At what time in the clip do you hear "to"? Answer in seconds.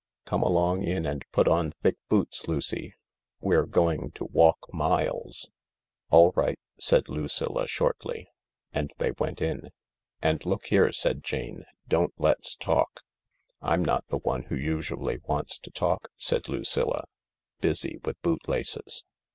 4.13-4.25, 15.59-15.69